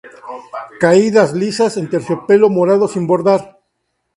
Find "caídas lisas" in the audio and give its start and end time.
0.83-1.73